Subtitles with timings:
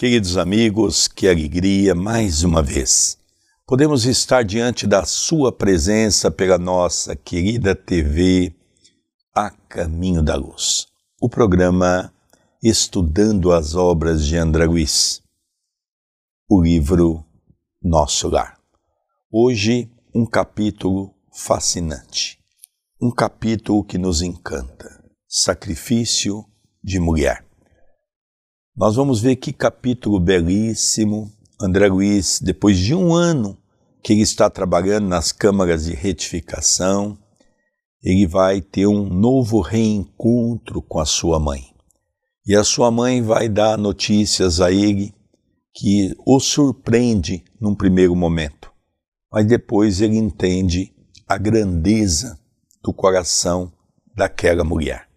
[0.00, 3.18] Queridos amigos, que alegria mais uma vez.
[3.66, 8.56] Podemos estar diante da Sua presença pela nossa querida TV
[9.36, 10.86] A Caminho da Luz.
[11.20, 12.10] O programa
[12.62, 15.20] Estudando as Obras de André Luiz.
[16.48, 17.22] O livro
[17.82, 18.58] Nosso Lar.
[19.30, 22.38] Hoje, um capítulo fascinante.
[22.98, 25.04] Um capítulo que nos encanta.
[25.28, 26.46] Sacrifício
[26.82, 27.49] de mulher.
[28.80, 31.30] Nós vamos ver que capítulo belíssimo.
[31.60, 33.58] André Luiz, depois de um ano
[34.02, 37.18] que ele está trabalhando nas câmaras de retificação,
[38.02, 41.62] ele vai ter um novo reencontro com a sua mãe.
[42.46, 45.12] E a sua mãe vai dar notícias a ele
[45.74, 48.72] que o surpreende num primeiro momento,
[49.30, 50.90] mas depois ele entende
[51.28, 52.40] a grandeza
[52.82, 53.70] do coração
[54.16, 55.09] daquela mulher.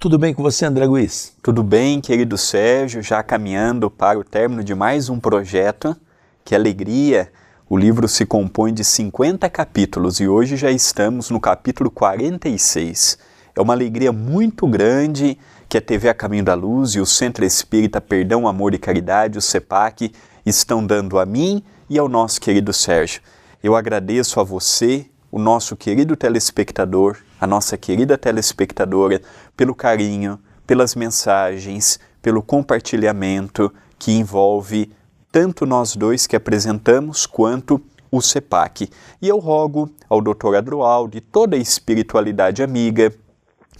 [0.00, 1.34] Tudo bem com você, André Luiz?
[1.42, 5.96] Tudo bem, querido Sérgio, já caminhando para o término de mais um projeto.
[6.44, 7.32] Que alegria!
[7.68, 13.18] O livro se compõe de 50 capítulos e hoje já estamos no capítulo 46.
[13.56, 15.36] É uma alegria muito grande
[15.68, 19.36] que a TV A Caminho da Luz e o Centro Espírita Perdão, Amor e Caridade,
[19.36, 20.12] o CEPAC,
[20.46, 23.20] estão dando a mim e ao nosso querido Sérgio.
[23.60, 25.06] Eu agradeço a você,
[25.38, 29.22] o nosso querido telespectador, a nossa querida telespectadora,
[29.56, 30.36] pelo carinho,
[30.66, 34.92] pelas mensagens, pelo compartilhamento que envolve
[35.30, 37.80] tanto nós dois que apresentamos quanto
[38.10, 38.90] o CEPAC.
[39.22, 40.56] E eu rogo ao Dr.
[40.56, 43.14] Adroaldo e toda a espiritualidade amiga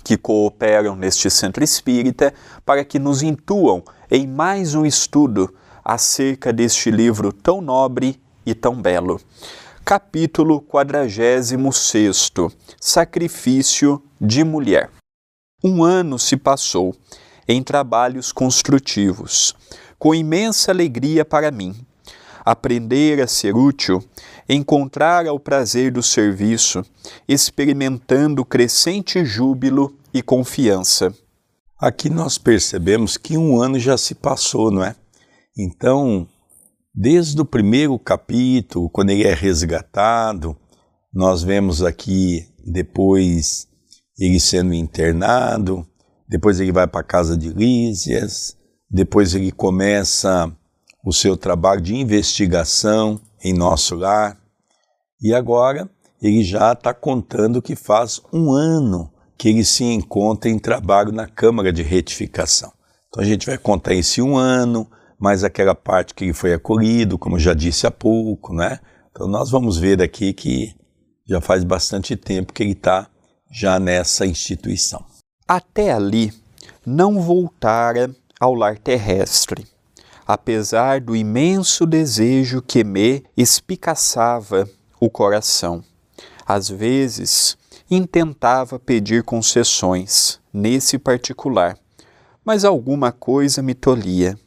[0.05, 2.33] que cooperam neste centro espírita
[2.65, 5.53] para que nos intuam em mais um estudo
[5.85, 9.21] acerca deste livro tão nobre e tão belo.
[9.89, 11.55] Capítulo 46
[12.79, 14.91] Sacrifício de Mulher.
[15.65, 16.95] Um ano se passou
[17.49, 19.57] em trabalhos construtivos,
[19.99, 21.75] com imensa alegria para mim.
[22.45, 24.05] Aprender a ser útil,
[24.47, 26.85] encontrar o prazer do serviço,
[27.27, 31.15] experimentando crescente júbilo e confiança.
[31.81, 34.95] Aqui nós percebemos que um ano já se passou, não é?
[35.57, 36.29] Então,
[37.01, 40.57] Desde o primeiro capítulo, quando ele é resgatado,
[41.15, 43.69] nós vemos aqui depois
[44.19, 45.87] ele sendo internado,
[46.29, 48.57] depois ele vai para a casa de Lísias,
[48.91, 50.53] depois ele começa
[51.05, 54.37] o seu trabalho de investigação em nosso lar,
[55.23, 55.89] e agora
[56.21, 59.09] ele já está contando que faz um ano
[59.39, 62.73] que ele se encontra em trabalho na Câmara de Retificação.
[63.07, 67.39] Então a gente vai contar esse um ano, mas aquela parte que foi acolhido, como
[67.39, 68.79] já disse há pouco, né?
[69.11, 70.75] Então nós vamos ver aqui que
[71.27, 73.09] já faz bastante tempo que ele está
[73.51, 75.05] já nessa instituição.
[75.47, 76.33] Até ali
[76.87, 79.67] não voltara ao lar terrestre,
[80.27, 84.69] apesar do imenso desejo que me espicaçava
[85.01, 85.83] o coração.
[86.47, 87.59] Às vezes
[87.91, 91.77] intentava pedir concessões nesse particular,
[92.45, 94.39] mas alguma coisa me tolhia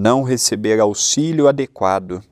[0.00, 2.22] não receber auxílio adequado,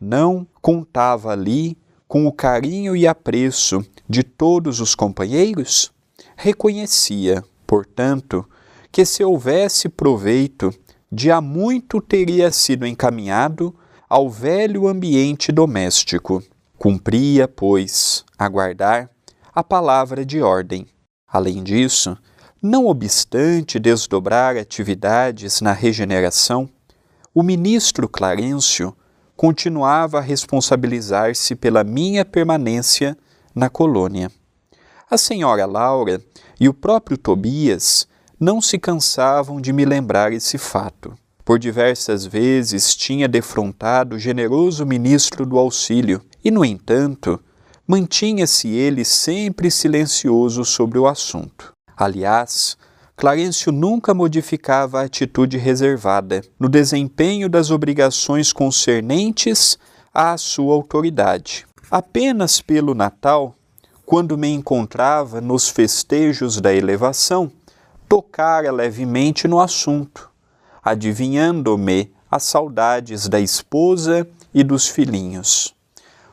[0.00, 5.92] não contava ali com o carinho e apreço de todos os companheiros?
[6.34, 8.48] Reconhecia, portanto,
[8.90, 10.72] que se houvesse proveito,
[11.12, 13.76] de há muito teria sido encaminhado
[14.08, 16.42] ao velho ambiente doméstico.
[16.78, 19.10] Cumpria, pois, aguardar
[19.54, 20.86] a palavra de ordem.
[21.30, 22.16] Além disso,
[22.62, 26.70] não obstante desdobrar atividades na regeneração,
[27.38, 28.92] o ministro Clarencio
[29.36, 33.16] continuava a responsabilizar-se pela minha permanência
[33.54, 34.28] na colônia.
[35.08, 36.20] A senhora Laura
[36.58, 38.08] e o próprio Tobias
[38.40, 41.16] não se cansavam de me lembrar esse fato.
[41.44, 47.38] Por diversas vezes tinha defrontado o generoso ministro do auxílio e, no entanto,
[47.86, 51.72] mantinha-se ele sempre silencioso sobre o assunto.
[51.96, 52.76] Aliás,
[53.18, 59.76] Clarencio nunca modificava a atitude reservada no desempenho das obrigações concernentes
[60.14, 61.66] à sua autoridade.
[61.90, 63.56] Apenas pelo Natal,
[64.06, 67.50] quando me encontrava nos festejos da elevação,
[68.08, 70.30] tocara levemente no assunto,
[70.80, 75.74] adivinhando-me as saudades da esposa e dos filhinhos.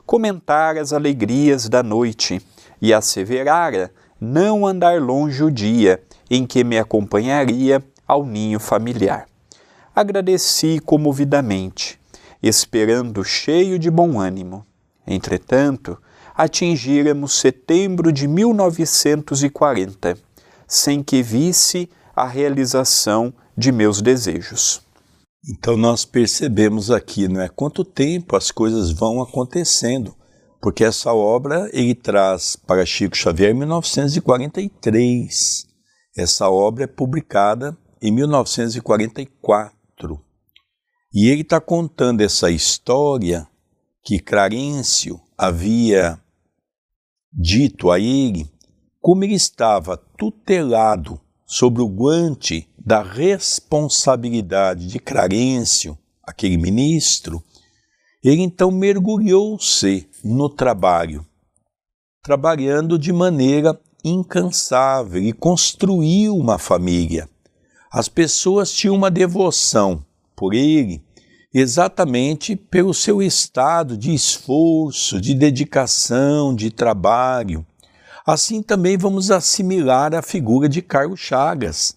[0.05, 2.39] Comentara as alegrias da noite
[2.79, 3.91] e asseverara
[4.21, 5.99] não andar longe o dia
[6.29, 9.27] em que me acompanharia ao ninho familiar.
[9.95, 11.99] Agradeci comovidamente,
[12.41, 14.65] esperando cheio de bom ânimo.
[15.07, 15.97] Entretanto,
[16.35, 20.17] atingíramos setembro de 1940,
[20.67, 24.81] sem que visse a realização de meus desejos.
[25.47, 30.15] Então nós percebemos aqui, não é quanto tempo as coisas vão acontecendo,
[30.59, 35.67] porque essa obra ele traz para Chico Xavier em 1943.
[36.17, 40.19] Essa obra é publicada em 1944.
[41.13, 43.45] E ele está contando essa história
[44.03, 46.17] que Clarencio havia
[47.33, 48.49] dito a ele
[49.05, 57.43] como ele estava tutelado sobre o guante da responsabilidade de Clarencio, aquele ministro,
[58.23, 61.23] ele então mergulhou-se no trabalho,
[62.23, 63.79] trabalhando de maneira
[64.09, 67.27] incansável e construiu uma família.
[67.91, 70.05] As pessoas tinham uma devoção
[70.35, 71.03] por ele
[71.57, 77.65] exatamente pelo seu estado de esforço, de dedicação, de trabalho.
[78.27, 81.95] Assim também vamos assimilar a figura de Carlos Chagas.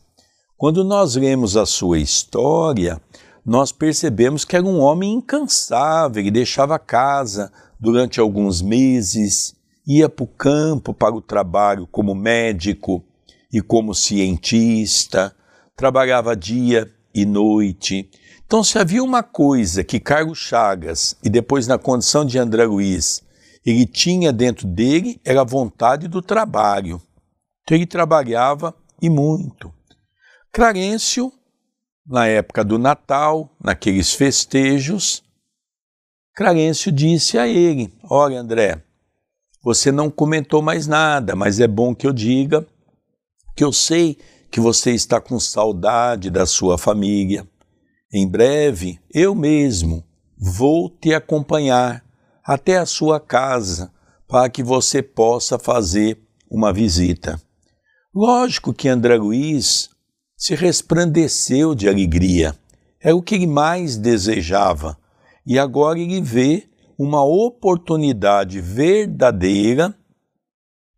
[0.56, 3.00] Quando nós lemos a sua história,
[3.44, 7.50] nós percebemos que era um homem incansável, ele deixava casa
[7.80, 9.56] durante alguns meses,
[9.88, 13.02] ia para o campo para o trabalho como médico
[13.50, 15.34] e como cientista,
[15.74, 18.10] trabalhava dia e noite.
[18.44, 23.22] Então, se havia uma coisa que Carlos Chagas, e depois na condição de André Luiz,
[23.64, 27.00] ele tinha dentro dele, era a vontade do trabalho.
[27.62, 29.72] Então, ele trabalhava e muito.
[30.52, 31.32] Clarencio,
[32.06, 35.22] na época do Natal, naqueles festejos,
[36.34, 38.82] Clarencio disse a ele: Olha, André,
[39.68, 42.66] você não comentou mais nada, mas é bom que eu diga
[43.54, 44.16] que eu sei
[44.50, 47.46] que você está com saudade da sua família
[48.10, 50.02] em breve, eu mesmo
[50.38, 52.02] vou te acompanhar
[52.42, 53.92] até a sua casa
[54.26, 56.18] para que você possa fazer
[56.50, 57.38] uma visita.
[58.14, 59.90] Lógico que André Luiz
[60.34, 62.56] se resplandeceu de alegria.
[63.02, 64.96] É o que ele mais desejava.
[65.46, 66.66] E agora ele vê
[66.98, 69.94] uma oportunidade verdadeira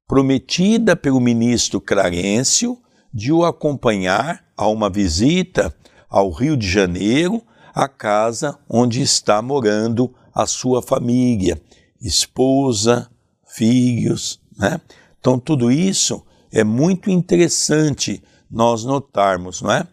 [0.08, 2.78] prometida pelo ministro Clarencio
[3.12, 5.74] de o acompanhar a uma visita
[6.08, 7.42] ao Rio de Janeiro,
[7.74, 11.60] a casa onde está morando a sua família,
[12.00, 13.10] esposa,
[13.46, 14.80] filhos, né?
[15.18, 19.86] Então tudo isso é muito interessante nós notarmos, não é?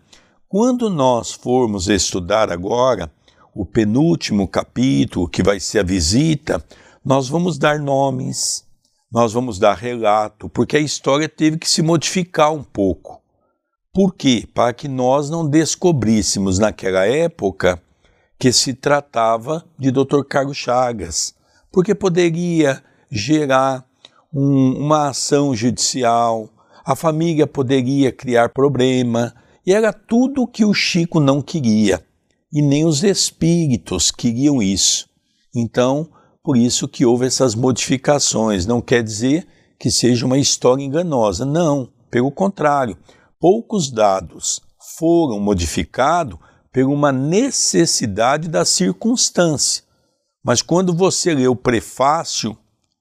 [0.48, 3.12] Quando nós formos estudar agora
[3.58, 6.64] o penúltimo capítulo, que vai ser a visita,
[7.04, 8.64] nós vamos dar nomes,
[9.12, 13.20] nós vamos dar relato, porque a história teve que se modificar um pouco.
[13.92, 14.48] Por quê?
[14.54, 17.82] Para que nós não descobríssemos naquela época
[18.38, 20.22] que se tratava de Dr.
[20.30, 21.34] Carlos Chagas,
[21.72, 23.84] porque poderia gerar
[24.32, 26.48] um, uma ação judicial,
[26.86, 29.34] a família poderia criar problema,
[29.66, 32.06] e era tudo o que o Chico não queria,
[32.52, 35.08] e nem os espíritos queriam isso.
[35.56, 36.10] Então,
[36.44, 38.66] por isso que houve essas modificações.
[38.66, 39.48] Não quer dizer
[39.80, 42.98] que seja uma história enganosa, não, pelo contrário
[43.40, 44.62] poucos dados
[44.98, 46.40] foram modificados
[46.74, 49.84] por uma necessidade da circunstância.
[50.44, 52.58] Mas quando você lê o prefácio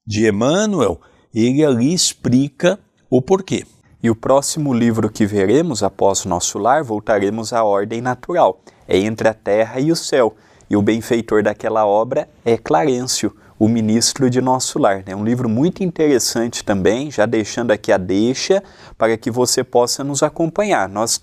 [0.07, 1.01] de Emmanuel,
[1.35, 2.79] ele ali explica
[3.11, 3.65] o porquê.
[4.03, 8.61] E o próximo livro que veremos após nosso lar, voltaremos à ordem natural.
[8.87, 10.37] É entre a terra e o céu.
[10.69, 15.03] E o benfeitor daquela obra é Clarencio, o ministro de nosso lar.
[15.07, 18.63] É um livro muito interessante também, já deixando aqui a deixa
[18.99, 20.89] para que você possa nos acompanhar.
[20.89, 21.23] Nós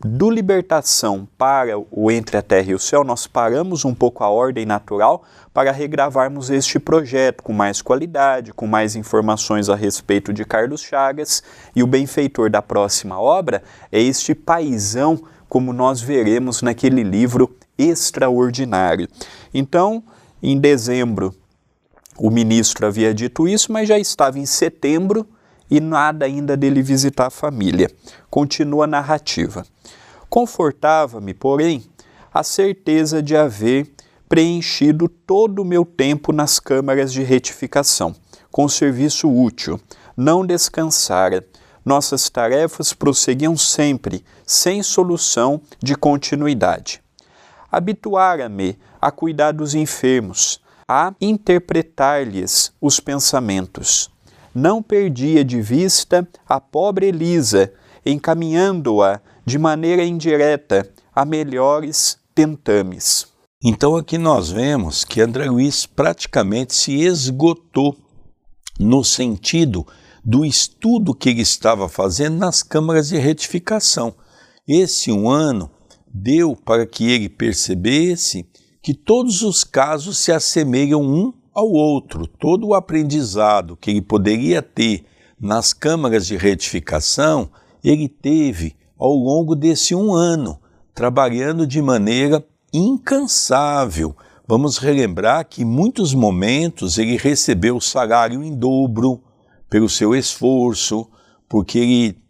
[0.00, 4.28] do libertação para o entre a terra e o céu, nós paramos um pouco a
[4.28, 10.44] ordem natural para regravarmos este projeto com mais qualidade, com mais informações a respeito de
[10.44, 11.42] Carlos Chagas.
[11.74, 19.08] E o benfeitor da próxima obra é este paisão, como nós veremos naquele livro extraordinário.
[19.52, 20.02] Então,
[20.40, 21.34] em dezembro
[22.16, 25.24] o ministro havia dito isso, mas já estava em setembro
[25.70, 27.90] e nada ainda dele visitar a família.
[28.30, 29.64] Continua a narrativa.
[30.28, 31.84] Confortava-me, porém,
[32.32, 33.90] a certeza de haver
[34.28, 38.14] preenchido todo o meu tempo nas câmaras de retificação,
[38.50, 39.80] com serviço útil,
[40.16, 41.46] não descansara.
[41.84, 47.02] Nossas tarefas prosseguiam sempre, sem solução de continuidade.
[47.72, 54.10] Habituara-me a cuidar dos enfermos, a interpretar-lhes os pensamentos.
[54.60, 57.72] Não perdia de vista a pobre Elisa,
[58.04, 63.28] encaminhando-a de maneira indireta a melhores tentames.
[63.62, 67.96] Então aqui nós vemos que André Luiz praticamente se esgotou
[68.80, 69.86] no sentido
[70.24, 74.12] do estudo que ele estava fazendo nas câmaras de retificação.
[74.66, 75.70] Esse um ano
[76.12, 78.44] deu para que ele percebesse
[78.82, 82.24] que todos os casos se assemelham um ao outro.
[82.26, 85.04] Todo o aprendizado que ele poderia ter
[85.40, 87.50] nas câmaras de retificação,
[87.82, 90.60] ele teve ao longo desse um ano,
[90.94, 94.16] trabalhando de maneira incansável.
[94.46, 99.20] Vamos relembrar que em muitos momentos ele recebeu o salário em dobro
[99.68, 101.08] pelo seu esforço,
[101.48, 102.22] porque ele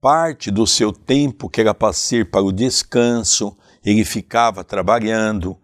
[0.00, 5.56] parte do seu tempo que era para ser para o descanso, ele ficava trabalhando.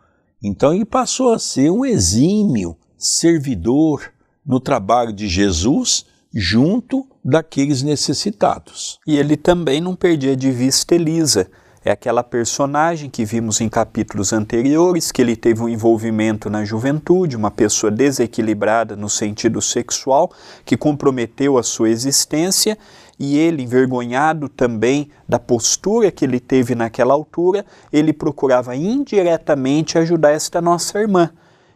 [0.43, 4.13] Então ele passou a ser um exímio servidor
[4.45, 8.99] no trabalho de Jesus junto daqueles necessitados.
[9.07, 11.49] E ele também não perdia de vista Elisa,
[11.85, 17.37] é aquela personagem que vimos em capítulos anteriores, que ele teve um envolvimento na juventude,
[17.37, 20.31] uma pessoa desequilibrada no sentido sexual,
[20.65, 22.79] que comprometeu a sua existência,
[23.19, 30.31] e ele, envergonhado também da postura que ele teve naquela altura, ele procurava indiretamente ajudar
[30.31, 31.31] esta nossa irmã.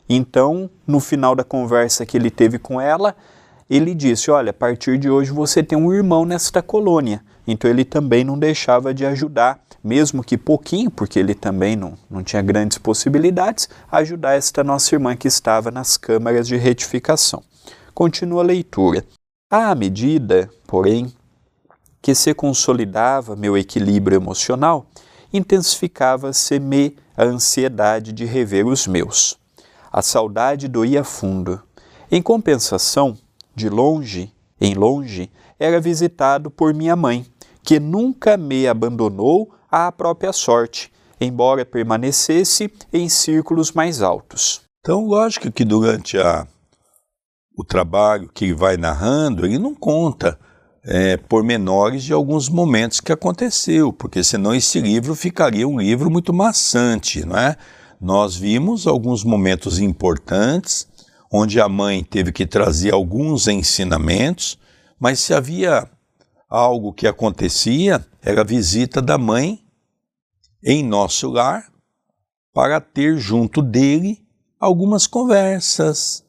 [0.09, 3.15] Então, no final da conversa que ele teve com ela,
[3.69, 7.23] ele disse: Olha, a partir de hoje você tem um irmão nesta colônia.
[7.47, 12.23] Então ele também não deixava de ajudar, mesmo que pouquinho, porque ele também não, não
[12.23, 17.43] tinha grandes possibilidades, ajudar esta nossa irmã que estava nas câmaras de retificação.
[17.95, 19.05] Continua a leitura.
[19.49, 21.13] À medida, porém,
[22.07, 24.87] que se consolidava meu equilíbrio emocional,
[25.33, 29.37] intensificava-se-me a ansiedade de rever os meus.
[29.91, 31.61] A saudade doía fundo.
[32.09, 33.19] Em compensação,
[33.57, 37.27] de longe em longe, era visitado por minha mãe,
[37.65, 44.61] que nunca me abandonou à própria sorte, embora permanecesse em círculos mais altos.
[44.79, 46.47] Então, lógico que durante a,
[47.59, 50.39] o trabalho que ele vai narrando, ele não conta
[50.87, 56.33] é, pormenores de alguns momentos que aconteceu, porque senão esse livro ficaria um livro muito
[56.33, 57.57] maçante, não é?
[58.01, 60.87] Nós vimos alguns momentos importantes,
[61.33, 64.59] onde a mãe teve que trazer alguns ensinamentos,
[64.99, 65.91] mas se havia
[66.49, 69.61] algo que acontecia, era a visita da mãe
[70.63, 71.67] em nosso lar
[72.55, 74.25] para ter junto dele
[74.61, 76.26] algumas conversas.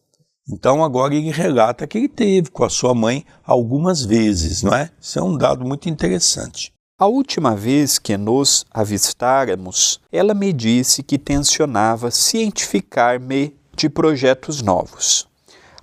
[0.50, 4.90] Então agora ele relata que ele teve com a sua mãe algumas vezes, não é?
[5.00, 6.72] Isso é um dado muito interessante.
[7.00, 15.28] A última vez que nos avistáramos, ela me disse que tensionava cientificar-me de projetos novos.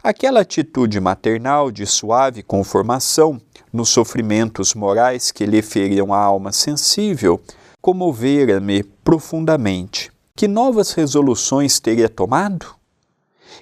[0.02, 3.40] Aquela atitude maternal de suave conformação
[3.73, 7.40] nos sofrimentos morais que lhe feriam a alma sensível
[7.80, 10.11] comovera-me profundamente.
[10.37, 12.75] Que novas resoluções teria tomado?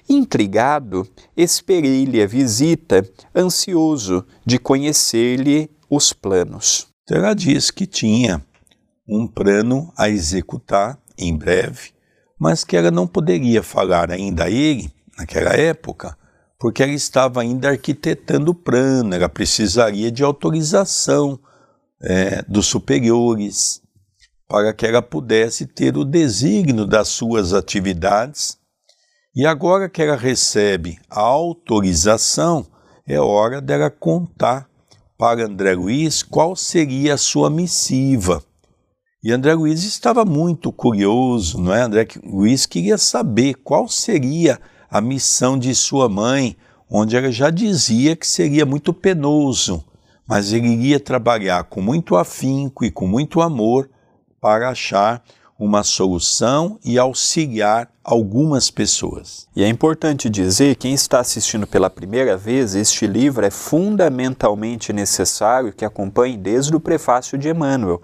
[0.09, 6.87] Intrigado, esperei-lhe a visita, ansioso de conhecer-lhe os planos.
[7.09, 8.43] Ela diz que tinha
[9.07, 11.93] um plano a executar em breve
[12.43, 16.17] mas que ela não poderia falar ainda a ele, naquela época,
[16.59, 21.39] porque ela estava ainda arquitetando o plano, ela precisaria de autorização
[22.01, 23.81] é, dos superiores
[24.45, 28.57] para que ela pudesse ter o desígnio das suas atividades.
[29.35, 32.65] E agora que ela recebe a autorização,
[33.07, 34.69] é hora dela contar
[35.17, 38.43] para André Luiz qual seria a sua missiva
[39.25, 41.81] e André Luiz estava muito curioso, não é?
[41.81, 44.59] André Luiz queria saber qual seria
[44.89, 46.57] a missão de sua mãe,
[46.89, 49.81] onde ela já dizia que seria muito penoso,
[50.27, 53.89] mas ele iria trabalhar com muito afinco e com muito amor
[54.41, 55.23] para achar
[55.63, 59.47] uma solução e auxiliar algumas pessoas.
[59.55, 65.71] E é importante dizer, quem está assistindo pela primeira vez, este livro é fundamentalmente necessário
[65.71, 68.01] que acompanhe desde o prefácio de Emmanuel,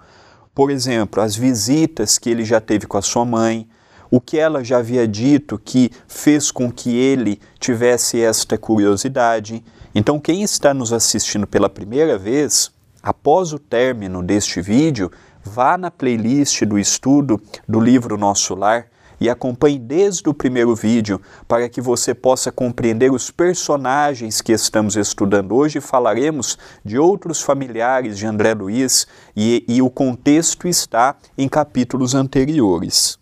[0.54, 3.68] por exemplo, as visitas que ele já teve com a sua mãe,
[4.10, 9.62] o que ela já havia dito que fez com que ele tivesse esta curiosidade.
[9.94, 15.10] Então, quem está nos assistindo pela primeira vez, após o término deste vídeo,
[15.44, 18.86] vá na playlist do estudo do livro Nosso Lar
[19.20, 24.96] e acompanhe desde o primeiro vídeo para que você possa compreender os personagens que estamos
[24.96, 25.80] estudando hoje.
[25.80, 29.06] Falaremos de outros familiares de André Luiz
[29.36, 33.18] e, e o contexto está em capítulos anteriores.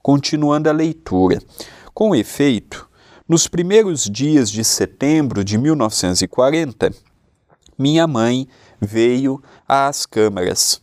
[0.00, 1.40] Continuando a leitura.
[1.92, 2.88] Com efeito,
[3.28, 6.92] nos primeiros dias de setembro de 1940,
[7.78, 8.48] minha mãe
[8.80, 10.81] veio às câmaras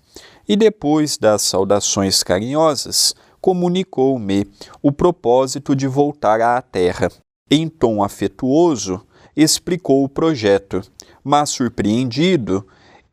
[0.49, 4.47] e depois das saudações carinhosas, comunicou-me
[4.81, 7.11] o propósito de voltar à Terra.
[7.51, 10.81] Em tom afetuoso, explicou o projeto,
[11.23, 12.65] mas surpreendido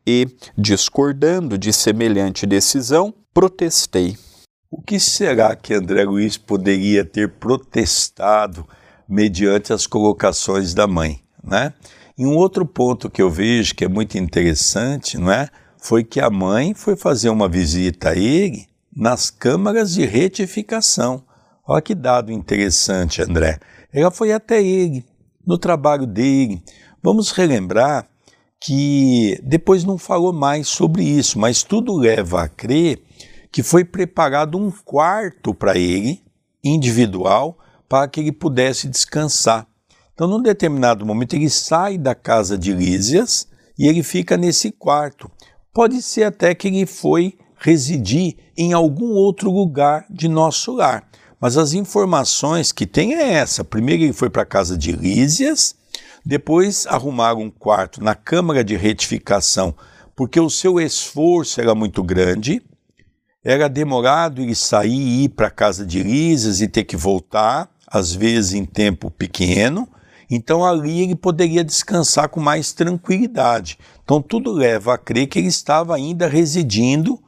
[0.05, 0.27] e
[0.57, 4.17] discordando de semelhante decisão, Protestei.
[4.71, 8.67] O que será que André Luiz poderia ter protestado
[9.07, 11.71] mediante as colocações da mãe, né?
[12.17, 15.49] E um outro ponto que eu vejo que é muito interessante, não é?
[15.77, 21.23] Foi que a mãe foi fazer uma visita a ele nas câmaras de retificação.
[21.65, 23.59] Olha que dado interessante, André.
[23.93, 25.05] Ela foi até ele,
[25.45, 26.61] no trabalho dele.
[27.01, 28.07] Vamos relembrar
[28.59, 33.01] que depois não falou mais sobre isso, mas tudo leva a crer
[33.51, 36.23] que foi preparado um quarto para ele,
[36.63, 37.57] individual,
[37.87, 39.67] para que ele pudesse descansar.
[40.13, 45.29] Então, num determinado momento, ele sai da casa de Lísias e ele fica nesse quarto.
[45.77, 51.07] Pode ser até que ele foi residir em algum outro lugar de nosso lar.
[51.39, 53.63] Mas as informações que tem é essa.
[53.63, 55.75] Primeiro ele foi para a casa de Lísias,
[56.25, 59.75] depois arrumaram um quarto na Câmara de Retificação,
[60.15, 62.59] porque o seu esforço era muito grande,
[63.43, 67.69] era demorado ele sair e ir para a casa de Lísias e ter que voltar,
[67.85, 69.87] às vezes em tempo pequeno,
[70.29, 73.77] então ali ele poderia descansar com mais tranquilidade.
[74.03, 77.19] Então tudo leva a crer que ele estava ainda residindo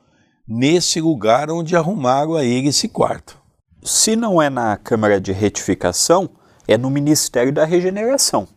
[0.47, 3.39] nesse lugar onde arrumaram a ele esse quarto.
[3.83, 6.29] Se não é na Câmara de Retificação,
[6.67, 8.47] é no Ministério da Regeneração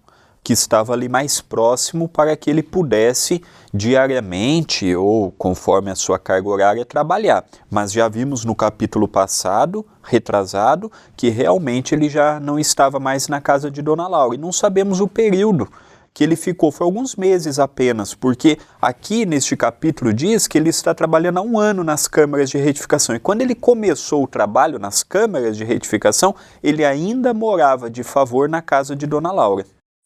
[0.42, 6.48] que estava ali mais próximo para que ele pudesse diariamente ou conforme a sua carga
[6.48, 7.44] horária trabalhar.
[7.70, 13.40] Mas já vimos no capítulo passado, retrasado, que realmente ele já não estava mais na
[13.40, 15.68] casa de Dona Laura e não sabemos o período
[16.14, 20.94] que ele ficou foi alguns meses apenas, porque aqui neste capítulo diz que ele está
[20.94, 23.14] trabalhando há um ano nas câmaras de retificação.
[23.14, 28.48] E quando ele começou o trabalho nas câmaras de retificação, ele ainda morava de favor
[28.48, 29.64] na casa de Dona Laura.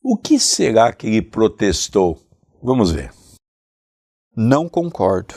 [0.08, 2.16] O que será que ele protestou?
[2.62, 3.12] Vamos ver.
[4.36, 5.34] Não concordo.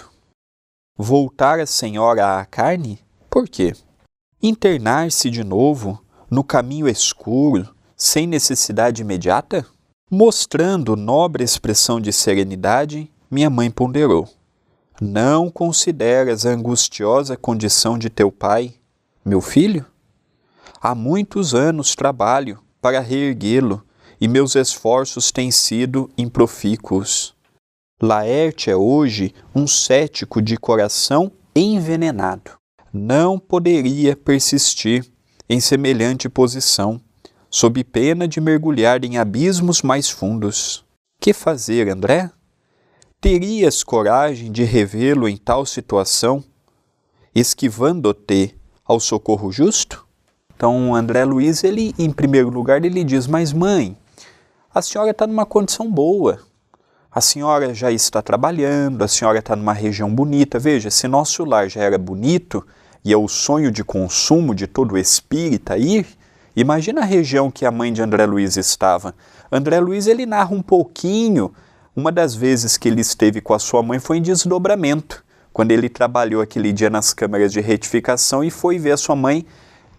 [0.96, 3.04] Voltar a senhora à carne?
[3.32, 3.74] Por quê?
[4.40, 9.66] Internar-se de novo no caminho escuro, sem necessidade imediata?
[10.08, 14.30] Mostrando nobre expressão de serenidade, minha mãe ponderou:
[15.02, 18.76] Não consideras a angustiosa condição de teu pai,
[19.26, 19.84] meu filho?
[20.80, 23.84] Há muitos anos trabalho para reerguê-lo
[24.20, 27.34] e meus esforços têm sido improfícuos.
[28.02, 32.52] Laerte é hoje um cético de coração envenenado.
[32.92, 35.06] Não poderia persistir
[35.50, 37.02] em semelhante posição,
[37.50, 40.86] sob pena de mergulhar em abismos mais fundos.
[41.20, 42.30] Que fazer, André?
[43.20, 46.44] Terias coragem de revê-lo em tal situação,
[47.36, 48.56] esquivando-te
[48.86, 50.08] ao socorro justo?
[50.56, 53.98] Então, André Luiz, ele, em primeiro lugar, ele diz: Mas, mãe,
[54.74, 56.40] a senhora está numa condição boa.
[57.12, 60.60] A senhora já está trabalhando, a senhora está numa região bonita.
[60.60, 62.66] Veja, se nosso lar já era bonito
[63.04, 66.06] e é o sonho de consumo de todo espírita ir,
[66.56, 69.16] imagina a região que a mãe de André Luiz estava.
[69.52, 71.52] André Luiz ele narra um pouquinho.
[71.96, 75.90] Uma das vezes que ele esteve com a sua mãe foi em desdobramento, quando ele
[75.90, 79.48] trabalhou aquele dia nas câmeras de retificação e foi ver a sua mãe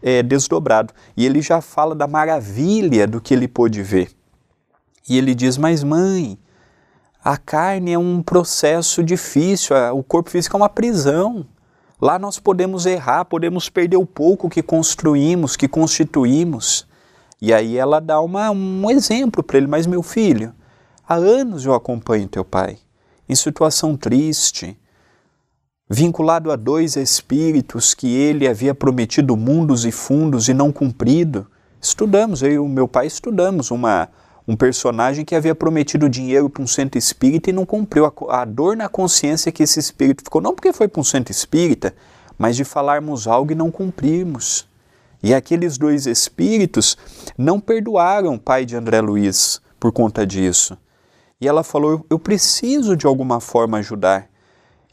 [0.01, 0.95] é, desdobrado.
[1.17, 4.20] E ele já fala da maravilha do que ele pôde ver.
[5.11, 6.39] E ele diz: Mas mãe,
[7.23, 11.45] a carne é um processo difícil, o corpo físico é uma prisão.
[12.01, 16.87] Lá nós podemos errar, podemos perder o pouco que construímos, que constituímos.
[17.43, 20.55] E aí ela dá uma, um exemplo para ele: Mas meu filho,
[21.09, 22.79] há anos eu acompanho teu pai,
[23.29, 24.79] em situação triste,
[25.89, 31.49] vinculado a dois espíritos que ele havia prometido mundos e fundos e não cumprido.
[31.81, 34.09] Estudamos, eu e o meu pai estudamos uma
[34.51, 38.05] um personagem que havia prometido dinheiro para um centro espírita e não cumpriu.
[38.05, 41.31] A, a, dor na consciência que esse espírito ficou, não porque foi para um centro
[41.31, 41.95] espírita,
[42.37, 44.69] mas de falarmos algo e não cumprirmos.
[45.23, 46.99] E aqueles dois espíritos
[47.39, 50.77] não perdoaram o pai de André Luiz por conta disso.
[51.41, 54.29] E ela falou: Eu preciso de alguma forma ajudar.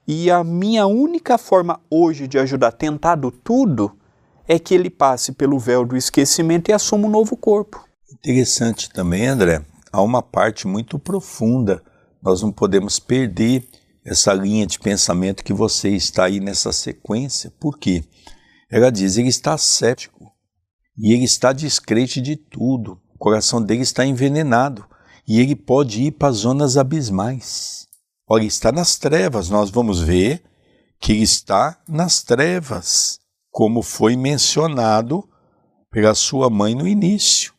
[0.08, 3.98] E a minha única forma hoje de ajudar, tentado tudo,
[4.48, 7.87] é que ele passe pelo véu do esquecimento e assuma um novo corpo.
[8.28, 11.82] Interessante também, André, há uma parte muito profunda.
[12.22, 13.66] Nós não podemos perder
[14.06, 17.50] essa linha de pensamento que você está aí nessa sequência.
[17.58, 18.04] Por quê?
[18.70, 20.30] Ela diz: ele está cético
[20.98, 23.00] e ele está descrente de tudo.
[23.16, 24.86] O coração dele está envenenado
[25.26, 27.88] e ele pode ir para zonas abismais.
[28.30, 29.50] Olha, está nas trevas.
[29.50, 30.44] Nós vamos ver
[31.00, 35.24] que ele está nas trevas, como foi mencionado
[35.90, 37.56] pela sua mãe no início.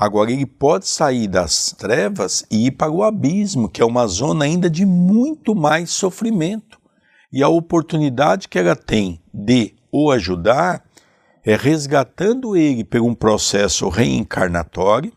[0.00, 4.46] Agora, ele pode sair das trevas e ir para o abismo, que é uma zona
[4.46, 6.80] ainda de muito mais sofrimento.
[7.30, 10.82] E a oportunidade que ela tem de o ajudar
[11.44, 15.12] é resgatando ele por um processo reencarnatório,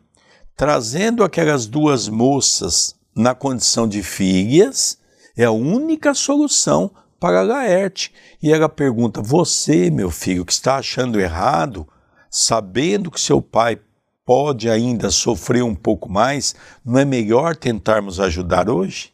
[0.54, 4.98] trazendo aquelas duas moças na condição de filhas,
[5.38, 6.92] é a única solução
[7.22, 8.12] para Laerte.
[8.42, 11.88] E ela pergunta: Você, meu filho, que está achando errado,
[12.30, 13.80] sabendo que seu pai
[14.26, 19.12] pode ainda sofrer um pouco mais, não é melhor tentarmos ajudar hoje?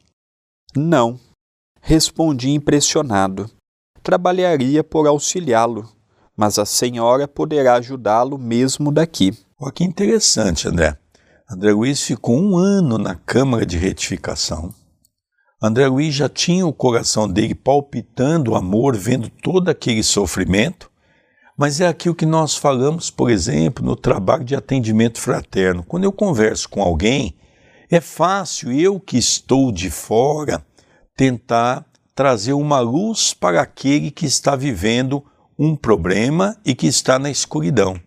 [0.76, 1.19] Não,
[1.82, 3.50] respondi impressionado.
[4.04, 5.89] Trabalharia por auxiliá-lo,
[6.36, 9.38] mas a senhora poderá ajudá-lo mesmo daqui.
[9.60, 10.98] Olha que interessante, André.
[11.52, 14.74] André Luiz ficou um ano na Câmara de Retificação.
[15.62, 20.88] André Luiz já tinha o coração dele palpitando o amor, vendo todo aquele sofrimento,
[21.60, 25.84] mas é aquilo que nós falamos, por exemplo, no trabalho de atendimento fraterno.
[25.84, 27.36] Quando eu converso com alguém,
[27.91, 30.65] é fácil eu que estou de fora
[31.17, 35.22] tentar trazer uma luz para aquele que está vivendo
[35.60, 38.00] um problema e que está na escuridão.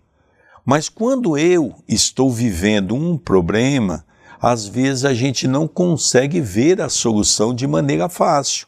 [0.65, 4.03] Mas quando eu estou vivendo um problema,
[4.41, 8.67] às vezes a gente não consegue ver a solução de maneira fácil.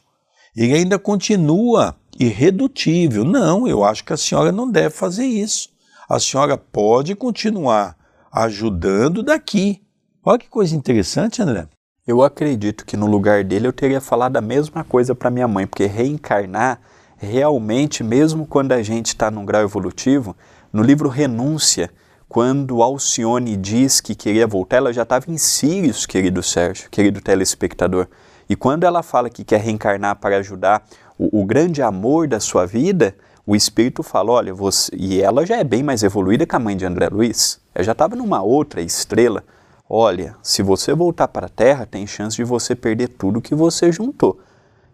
[0.55, 3.23] Ele ainda continua irredutível.
[3.23, 5.69] Não, eu acho que a senhora não deve fazer isso.
[6.07, 7.95] A senhora pode continuar
[8.31, 9.81] ajudando daqui.
[10.23, 11.67] Olha que coisa interessante, André.
[12.05, 15.65] Eu acredito que no lugar dele eu teria falado a mesma coisa para minha mãe,
[15.65, 16.79] porque reencarnar
[17.17, 20.35] realmente, mesmo quando a gente está num grau evolutivo,
[20.71, 21.89] no livro Renúncia,
[22.27, 28.07] quando Alcione diz que queria voltar, ela já estava em Sírios, querido Sérgio, querido telespectador.
[28.47, 30.83] E quando ela fala que quer reencarnar para ajudar
[31.17, 34.91] o, o grande amor da sua vida, o Espírito fala, olha, você...
[34.95, 37.91] e ela já é bem mais evoluída que a mãe de André Luiz, ela já
[37.91, 39.43] estava numa outra estrela.
[39.87, 43.91] Olha, se você voltar para a Terra, tem chance de você perder tudo que você
[43.91, 44.39] juntou.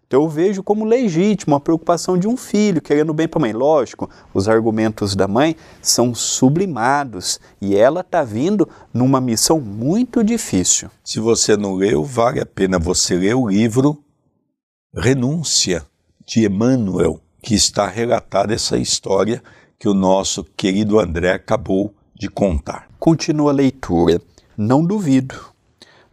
[0.06, 3.54] Então eu vejo como legítimo a preocupação de um filho querendo bem para a mãe.
[3.54, 10.90] Lógico, os argumentos da mãe são sublimados e ela está vindo numa missão muito difícil.
[11.02, 14.04] Se você não leu, vale a pena você ler o livro
[14.94, 15.86] Renúncia
[16.32, 19.44] de Emmanuel, que está relatada essa história
[19.78, 22.88] que o nosso querido André acabou de contar.
[22.98, 24.22] Continua a leitura.
[24.56, 25.52] Não duvido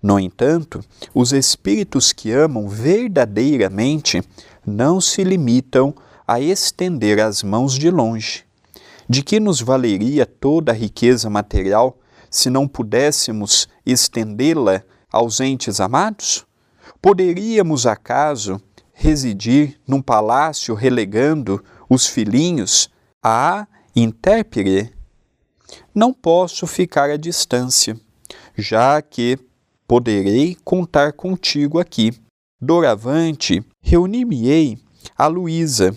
[0.02, 0.81] no entanto,
[1.12, 4.22] os espíritos que amam verdadeiramente
[4.64, 5.92] não se limitam
[6.26, 8.44] a estender as mãos de longe.
[9.09, 11.98] De que nos valeria toda a riqueza material
[12.31, 16.46] se não pudéssemos estendê-la aos entes amados?
[17.02, 18.61] Poderíamos, acaso,
[19.00, 22.90] residir num palácio relegando os filhinhos
[23.24, 24.92] à intérpere?
[25.94, 27.98] Não posso ficar à distância,
[28.56, 29.38] já que
[29.87, 32.12] poderei contar contigo aqui.
[32.61, 34.76] Doravante, reunir-me-ei
[35.16, 35.96] a Luísa,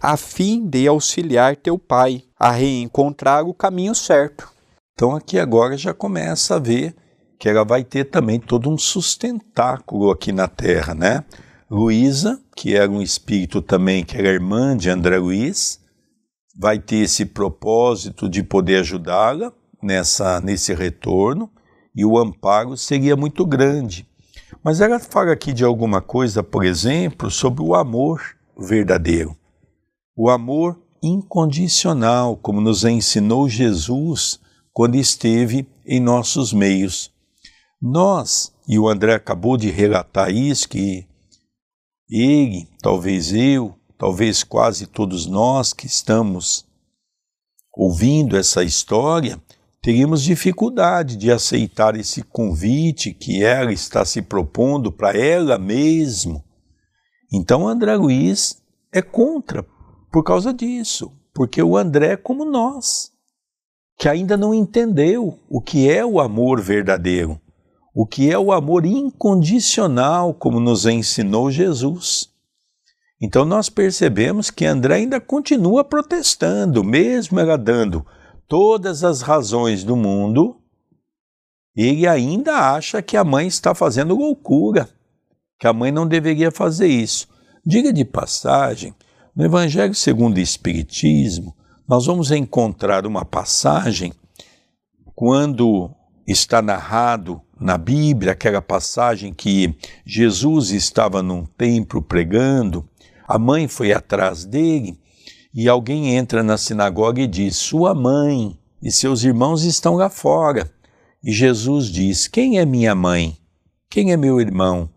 [0.00, 4.48] a fim de auxiliar teu pai a reencontrar o caminho certo.
[4.94, 6.94] Então aqui agora já começa a ver
[7.40, 11.24] que ela vai ter também todo um sustentáculo aqui na Terra, né?
[11.70, 15.80] Luísa, que era um espírito também que era irmã de André Luiz,
[16.56, 21.48] vai ter esse propósito de poder ajudá-la nessa nesse retorno
[21.94, 24.04] e o amparo seria muito grande.
[24.64, 28.20] Mas ela fala aqui de alguma coisa, por exemplo, sobre o amor
[28.58, 29.36] verdadeiro.
[30.16, 34.40] O amor incondicional, como nos ensinou Jesus
[34.72, 37.12] quando esteve em nossos meios.
[37.80, 41.06] Nós, e o André acabou de relatar isso, que
[42.10, 46.66] ele, talvez eu, talvez quase todos nós que estamos
[47.72, 49.40] ouvindo essa história,
[49.80, 56.42] teríamos dificuldade de aceitar esse convite que ela está se propondo para ela mesma.
[57.32, 58.60] Então André Luiz
[58.92, 59.64] é contra
[60.10, 63.12] por causa disso, porque o André é como nós,
[63.96, 67.40] que ainda não entendeu o que é o amor verdadeiro,
[67.94, 72.28] o que é o amor incondicional, como nos ensinou Jesus.
[73.20, 78.06] Então nós percebemos que André ainda continua protestando, mesmo ela dando
[78.48, 80.56] todas as razões do mundo,
[81.76, 84.88] ele ainda acha que a mãe está fazendo loucura,
[85.58, 87.28] que a mãe não deveria fazer isso.
[87.64, 88.94] Diga de passagem,
[89.36, 91.54] no Evangelho segundo o Espiritismo,
[91.86, 94.12] nós vamos encontrar uma passagem
[95.14, 95.90] quando
[96.30, 102.88] está narrado na Bíblia aquela passagem que Jesus estava num templo pregando,
[103.26, 104.98] a mãe foi atrás dele
[105.52, 110.70] e alguém entra na sinagoga e diz: Sua mãe e seus irmãos estão lá fora.
[111.22, 113.36] E Jesus diz: Quem é minha mãe?
[113.88, 114.88] Quem é meu irmão?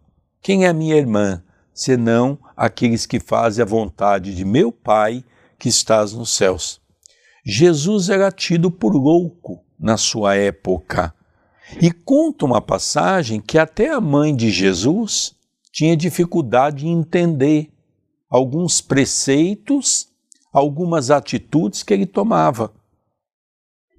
[0.42, 1.44] Quem é minha irmã?
[1.74, 5.24] Senão aqueles que fazem a vontade de meu Pai
[5.58, 6.80] que estás nos céus.
[7.46, 11.14] Jesus era tido por louco na sua época.
[11.82, 15.36] E conta uma passagem que até a mãe de Jesus
[15.72, 17.70] tinha dificuldade em entender
[18.30, 20.08] alguns preceitos,
[20.52, 22.72] algumas atitudes que ele tomava.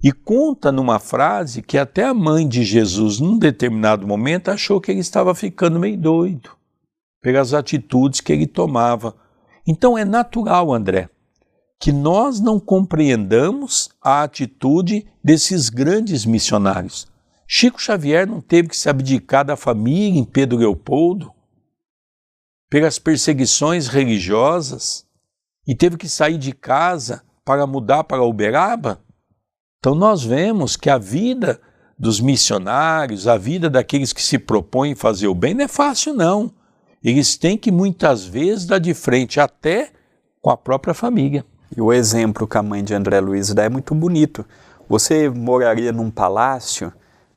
[0.03, 4.91] E conta numa frase que até a mãe de Jesus, num determinado momento, achou que
[4.91, 6.51] ele estava ficando meio doido
[7.21, 9.15] pelas atitudes que ele tomava.
[9.65, 11.09] Então é natural, André,
[11.79, 17.07] que nós não compreendamos a atitude desses grandes missionários.
[17.47, 21.31] Chico Xavier não teve que se abdicar da família em Pedro Leopoldo
[22.69, 25.05] pelas perseguições religiosas
[25.67, 28.99] e teve que sair de casa para mudar para Uberaba?
[29.79, 31.61] Então nós vemos que a vida
[31.97, 36.51] dos missionários, a vida daqueles que se propõem fazer o bem não é fácil não.
[37.03, 39.91] Eles têm que muitas vezes dar de frente até
[40.41, 41.45] com a própria família.
[41.75, 44.43] E o exemplo que a mãe de André Luiz dá é muito bonito.
[44.89, 46.91] Você moraria num palácio,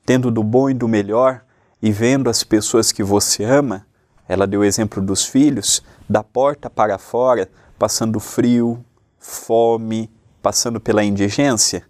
[0.08, 1.42] tendo do bom e do melhor
[1.82, 3.86] e vendo as pessoas que você ama?
[4.26, 7.46] Ela deu o exemplo dos filhos, da porta para fora,
[7.78, 8.82] passando frio,
[9.18, 11.84] fome, passando pela indigência.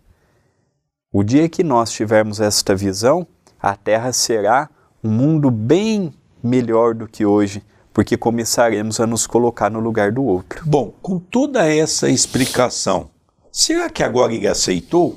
[1.13, 3.25] O dia que nós tivermos esta visão,
[3.57, 4.69] a Terra será
[5.01, 10.25] um mundo bem melhor do que hoje, porque começaremos a nos colocar no lugar do
[10.25, 10.65] outro.
[10.67, 13.11] Bom, com toda essa explicação,
[13.53, 15.17] será que agora ele aceitou?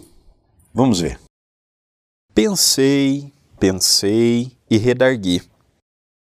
[0.72, 1.31] Vamos ver.
[2.34, 5.42] Pensei, pensei e redargui.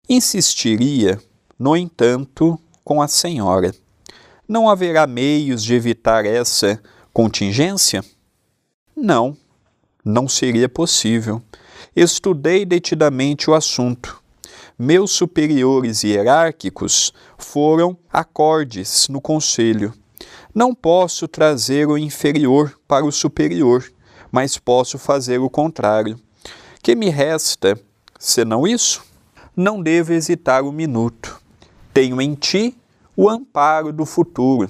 [0.08, 1.20] Insistiria,
[1.58, 3.74] no entanto, com a senhora.
[4.46, 6.80] Não haverá meios de evitar essa
[7.12, 8.04] contingência?
[8.94, 9.36] Não
[10.06, 11.42] não seria possível.
[11.94, 14.22] Estudei detidamente o assunto.
[14.78, 19.92] Meus superiores hierárquicos foram acordes no conselho.
[20.54, 23.84] Não posso trazer o inferior para o superior,
[24.36, 26.20] mas posso fazer o contrário.
[26.82, 27.80] Que me resta,
[28.18, 29.02] senão isso?
[29.56, 31.40] Não devo hesitar um minuto.
[31.94, 32.76] Tenho em ti
[33.16, 34.68] o amparo do futuro.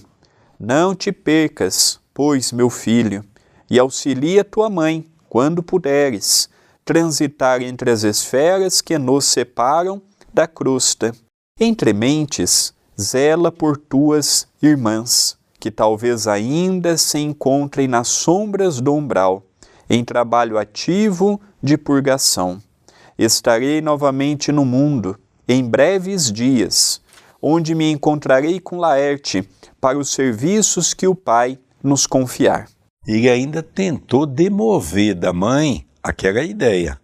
[0.56, 3.24] Não te percas, pois, meu filho,
[3.68, 6.48] e auxilia tua mãe quando puderes,
[6.84, 10.00] transitar entre as esferas que nos separam
[10.32, 11.12] da crosta.
[11.58, 19.42] Entre mentes, zela por tuas irmãs, que talvez ainda se encontrem nas sombras do umbral,
[19.88, 22.60] em trabalho ativo de purgação.
[23.18, 25.18] Estarei novamente no mundo,
[25.48, 27.00] em breves dias,
[27.40, 29.48] onde me encontrarei com Laerte
[29.80, 32.68] para os serviços que o Pai nos confiar.
[33.06, 37.00] Ele ainda tentou demover da mãe aquela ideia.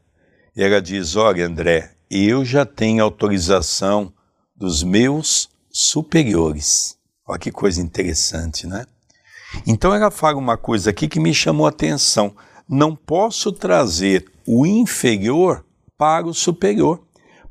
[0.57, 4.13] Ela diz: Olha, André, eu já tenho autorização
[4.55, 6.97] dos meus superiores.
[7.27, 8.85] Olha que coisa interessante, né?
[9.67, 12.35] Então ela fala uma coisa aqui que me chamou a atenção.
[12.73, 15.65] Não posso trazer o inferior
[15.97, 17.01] para o superior,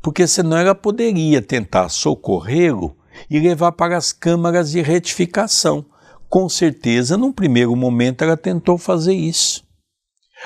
[0.02, 2.98] porque senão ela poderia tentar socorrê-lo
[3.30, 5.86] e levar para as câmaras de retificação
[6.32, 9.66] com certeza, num primeiro momento, ela tentou fazer isso.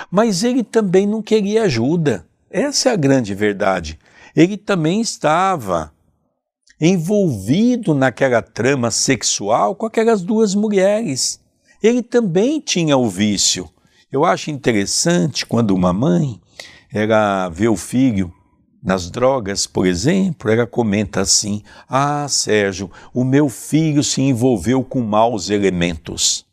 [0.09, 2.27] Mas ele também não queria ajuda.
[2.49, 3.99] Essa é a grande verdade.
[4.35, 5.93] Ele também estava
[6.81, 11.39] envolvido naquela trama sexual com aquelas duas mulheres.
[11.83, 13.69] Ele também tinha o vício.
[14.15, 16.39] Eu acho interessante quando uma mãe
[16.89, 18.33] ela vê o filho
[18.81, 25.01] nas drogas, por exemplo, ela comenta assim: Ah, Sérgio, o meu filho se envolveu com
[25.01, 26.45] maus elementos.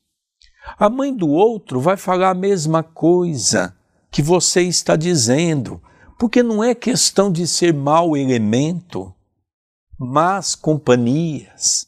[0.77, 3.77] A mãe do outro vai falar a mesma coisa
[4.11, 5.81] que você está dizendo,
[6.18, 9.14] porque não é questão de ser mau elemento,
[9.96, 11.87] mas companhias.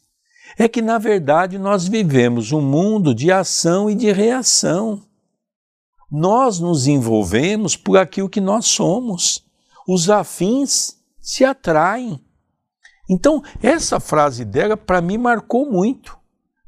[0.57, 5.03] É que, na verdade, nós vivemos um mundo de ação e de reação.
[6.17, 9.45] Nós nos envolvemos por aquilo que nós somos
[9.85, 12.21] os afins se atraem.
[13.11, 16.17] Então, essa frase dela para mim marcou muito,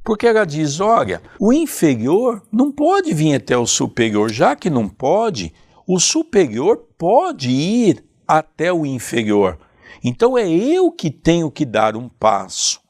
[0.02, 4.88] porque ela diz: olha, o inferior não pode vir até o superior, já que não
[4.88, 5.54] pode,
[5.86, 9.60] o superior pode ir até o inferior.
[10.02, 12.80] Então é eu que tenho que dar um passo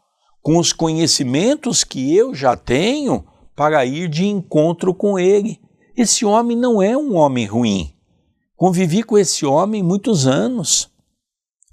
[0.41, 5.61] com os conhecimentos que eu já tenho para ir de encontro com ele.
[5.97, 7.91] Esse homem não é um homem ruim.
[8.55, 10.91] Convivi com esse homem muitos anos.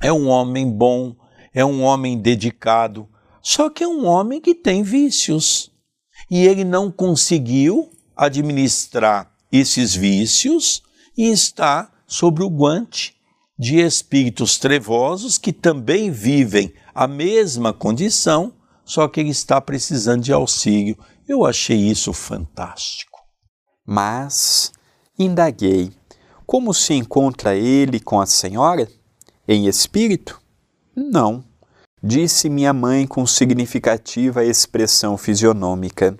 [0.01, 1.13] É um homem bom,
[1.53, 3.07] é um homem dedicado,
[3.41, 5.69] só que é um homem que tem vícios.
[6.31, 10.81] E ele não conseguiu administrar esses vícios
[11.17, 13.15] e está sobre o guante
[13.59, 18.53] de espíritos trevosos que também vivem a mesma condição,
[18.85, 20.97] só que ele está precisando de auxílio.
[21.27, 23.12] Eu achei isso fantástico.
[23.85, 24.71] Mas
[25.17, 25.91] indaguei:
[26.45, 28.87] como se encontra ele com a senhora?
[29.47, 30.41] Em espírito?
[30.95, 31.43] Não,
[32.01, 36.17] disse minha mãe com significativa expressão fisionômica.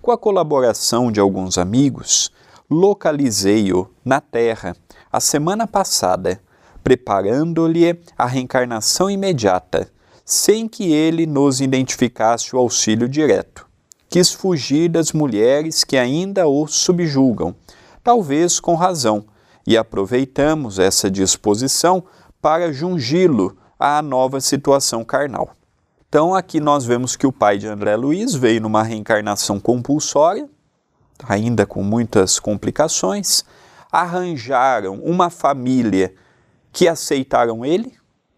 [0.00, 2.30] Com a colaboração de alguns amigos,
[2.70, 4.76] localizei-o na Terra
[5.10, 6.40] a semana passada,
[6.82, 9.90] preparando-lhe a reencarnação imediata,
[10.24, 13.66] sem que ele nos identificasse o auxílio direto.
[14.14, 17.52] Quis fugir das mulheres que ainda o subjugam,
[18.00, 19.24] talvez com razão,
[19.66, 22.04] e aproveitamos essa disposição
[22.40, 25.50] para jungi-lo à nova situação carnal.
[26.08, 30.48] Então, aqui nós vemos que o pai de André Luiz veio numa reencarnação compulsória,
[31.28, 33.44] ainda com muitas complicações,
[33.90, 36.14] arranjaram uma família
[36.72, 37.92] que aceitaram ele.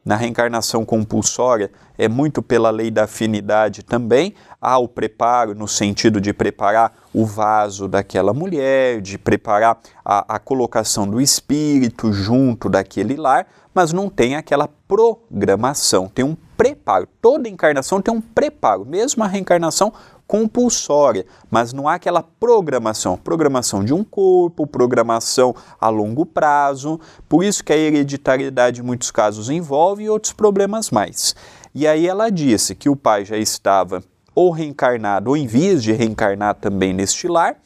[0.07, 4.35] Na reencarnação compulsória é muito pela lei da afinidade também.
[4.61, 10.39] Há o preparo no sentido de preparar o vaso daquela mulher, de preparar a, a
[10.39, 17.09] colocação do espírito junto daquele lar, mas não tem aquela programação, tem um preparo.
[17.21, 19.93] Toda encarnação tem um preparo, mesmo a reencarnação
[20.27, 27.01] compulsória, mas não há aquela programação, programação de um corpo, programação a longo prazo.
[27.29, 31.35] Por isso que a hereditariedade em muitos casos envolve outros problemas mais.
[31.75, 34.03] E aí ela disse que o pai já estava
[34.35, 37.57] ou reencarnado ou em vias de reencarnar também neste lar,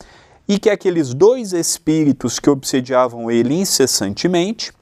[0.47, 4.73] e que aqueles dois espíritos que obsediavam ele incessantemente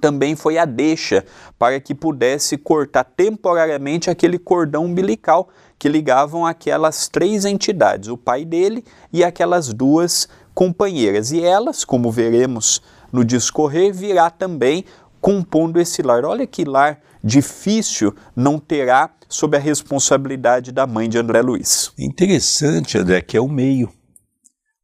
[0.00, 1.24] também foi a deixa
[1.58, 5.48] para que pudesse cortar temporariamente aquele cordão umbilical
[5.78, 11.32] que ligavam aquelas três entidades, o pai dele e aquelas duas companheiras.
[11.32, 12.80] E elas, como veremos
[13.12, 14.84] no discorrer, virá também
[15.20, 16.24] compondo esse lar.
[16.24, 21.92] Olha que lar difícil não terá sob a responsabilidade da mãe de André Luiz.
[21.98, 23.90] Interessante, André, que é o meio.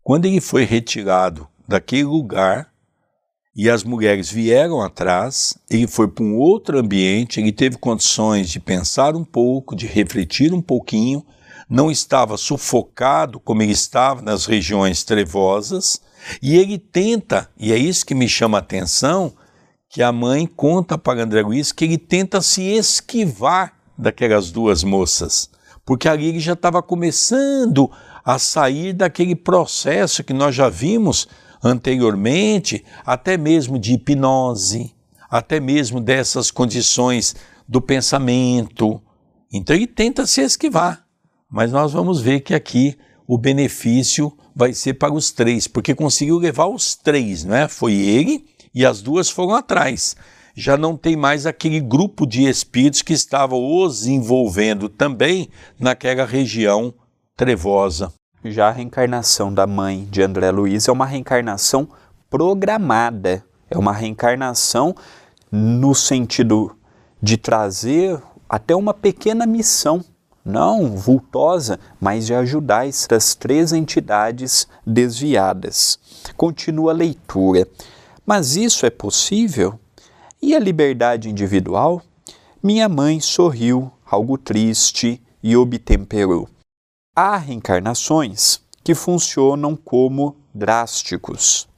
[0.03, 2.69] Quando ele foi retirado daquele lugar,
[3.54, 8.60] e as mulheres vieram atrás, ele foi para um outro ambiente, ele teve condições de
[8.60, 11.24] pensar um pouco, de refletir um pouquinho,
[11.68, 16.00] não estava sufocado como ele estava nas regiões trevosas,
[16.40, 19.32] e ele tenta, e é isso que me chama a atenção,
[19.88, 25.50] que a mãe conta para André Luiz que ele tenta se esquivar daquelas duas moças,
[25.84, 27.90] porque ali ele já estava começando
[28.24, 31.26] a sair daquele processo que nós já vimos
[31.62, 34.94] anteriormente, até mesmo de hipnose,
[35.30, 37.34] até mesmo dessas condições
[37.68, 39.00] do pensamento.
[39.52, 41.04] Então ele tenta se esquivar,
[41.48, 42.96] mas nós vamos ver que aqui
[43.26, 47.68] o benefício vai ser para os três, porque conseguiu levar os três, não é?
[47.68, 48.44] Foi ele
[48.74, 50.16] e as duas foram atrás.
[50.54, 56.92] Já não tem mais aquele grupo de espíritos que estavam os envolvendo também naquela região
[57.36, 58.12] trevosa.
[58.42, 61.87] Já a reencarnação da mãe de André Luiz é uma reencarnação
[62.31, 64.94] programada, é uma reencarnação
[65.53, 66.74] no sentido
[67.22, 70.03] de trazer até uma pequena missão,
[70.42, 75.98] não vultosa, mas de ajudar essas três entidades desviadas.
[76.35, 77.68] Continua a leitura.
[78.24, 79.79] Mas isso é possível?
[80.40, 82.00] E a liberdade individual?
[82.62, 86.48] Minha mãe sorriu, algo triste, e obtemperou.
[87.22, 91.68] Há reencarnações que funcionam como drásticos.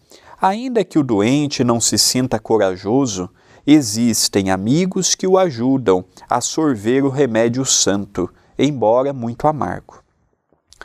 [0.40, 3.30] Ainda que o doente não se sinta corajoso,
[3.66, 10.02] existem amigos que o ajudam a sorver o remédio santo, embora muito amargo.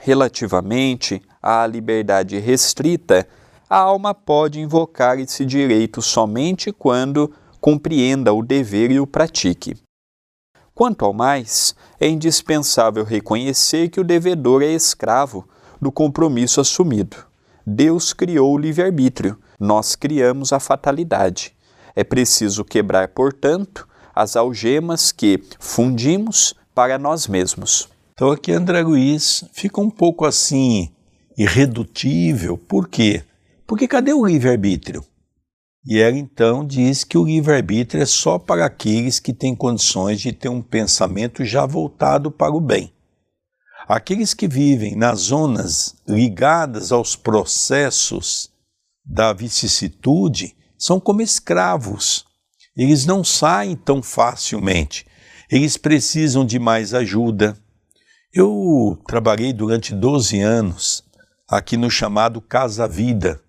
[0.02, 3.28] Relativamente à liberdade restrita,
[3.70, 9.76] a alma pode invocar esse direito somente quando compreenda o dever e o pratique.
[10.78, 15.44] Quanto ao mais, é indispensável reconhecer que o devedor é escravo
[15.82, 17.18] do compromisso assumido.
[17.66, 21.52] Deus criou o livre-arbítrio, nós criamos a fatalidade.
[21.96, 27.90] É preciso quebrar, portanto, as algemas que fundimos para nós mesmos.
[28.14, 30.92] Então aqui André Luiz fica um pouco assim
[31.36, 32.56] irredutível.
[32.56, 33.24] Por quê?
[33.66, 35.04] Porque cadê o livre-arbítrio?
[35.88, 40.34] E ela então diz que o livre-arbítrio é só para aqueles que têm condições de
[40.34, 42.92] ter um pensamento já voltado para o bem.
[43.88, 48.52] Aqueles que vivem nas zonas ligadas aos processos
[49.06, 52.26] da vicissitude são como escravos.
[52.76, 55.08] Eles não saem tão facilmente.
[55.50, 57.58] Eles precisam de mais ajuda.
[58.34, 61.02] Eu trabalhei durante 12 anos
[61.50, 63.42] aqui no chamado Casa Vida,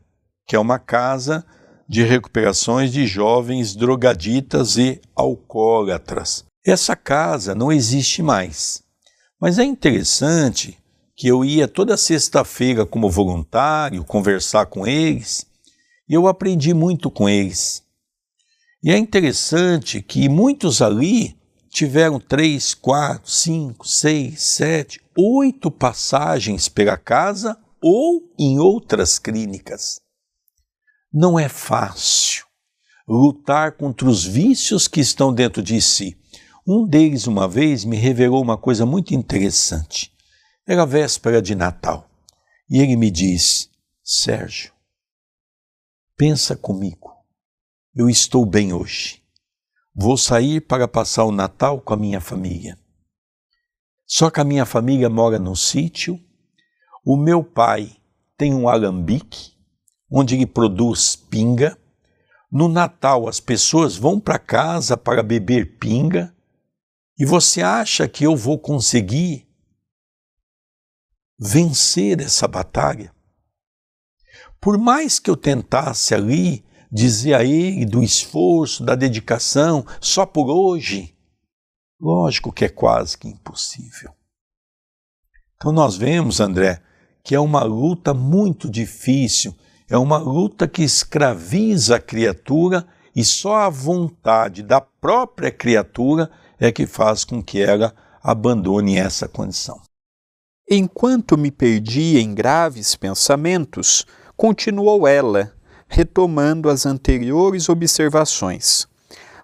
[0.46, 1.44] que é uma casa
[1.88, 6.44] de recuperações de jovens drogaditas e alcoólatras.
[6.64, 8.82] Essa casa não existe mais.
[9.40, 10.76] Mas é interessante
[11.16, 15.46] que eu ia toda sexta-feira como voluntário conversar com eles
[16.08, 17.82] e eu aprendi muito com eles.
[18.82, 21.36] E é interessante que muitos ali
[21.68, 30.00] tiveram três, quatro, cinco, seis, sete, oito passagens pela casa ou em outras clínicas.
[31.12, 32.48] Não é fácil
[33.08, 36.18] lutar contra os vícios que estão dentro de si.
[36.66, 40.12] Um deles, uma vez, me revelou uma coisa muito interessante.
[40.66, 42.06] Era véspera de Natal.
[42.68, 43.70] E ele me disse:
[44.04, 44.70] Sérgio,
[46.14, 47.10] pensa comigo.
[47.94, 49.22] Eu estou bem hoje.
[49.94, 52.78] Vou sair para passar o Natal com a minha família.
[54.06, 56.20] Só que a minha família mora no sítio.
[57.02, 57.96] O meu pai
[58.36, 59.57] tem um alambique
[60.10, 61.78] onde ele produz pinga.
[62.50, 66.34] No Natal, as pessoas vão para casa para beber pinga.
[67.18, 69.46] E você acha que eu vou conseguir
[71.38, 73.12] vencer essa batalha?
[74.60, 80.50] Por mais que eu tentasse ali dizer a ele do esforço, da dedicação, só por
[80.50, 81.14] hoje,
[82.00, 84.12] lógico que é quase que impossível.
[85.56, 86.82] Então nós vemos, André,
[87.22, 89.54] que é uma luta muito difícil
[89.90, 92.86] é uma luta que escraviza a criatura
[93.16, 99.26] e só a vontade da própria criatura é que faz com que ela abandone essa
[99.26, 99.80] condição.
[100.70, 104.04] Enquanto me perdia em graves pensamentos,
[104.36, 105.52] continuou ela,
[105.88, 108.86] retomando as anteriores observações.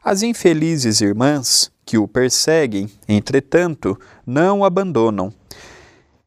[0.05, 5.33] As infelizes irmãs que o perseguem, entretanto, não o abandonam